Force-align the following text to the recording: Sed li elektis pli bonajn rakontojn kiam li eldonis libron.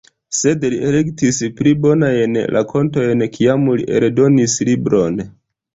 Sed 0.35 0.63
li 0.73 0.79
elektis 0.87 1.41
pli 1.59 1.75
bonajn 1.85 2.41
rakontojn 2.57 3.25
kiam 3.37 3.73
li 3.77 3.91
eldonis 4.01 4.63
libron. 4.73 5.27